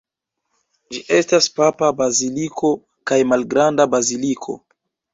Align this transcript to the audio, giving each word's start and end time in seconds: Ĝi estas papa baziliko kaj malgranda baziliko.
Ĝi 0.95 1.01
estas 1.17 1.51
papa 1.59 1.91
baziliko 2.01 2.75
kaj 3.13 3.23
malgranda 3.35 3.91
baziliko. 3.97 4.63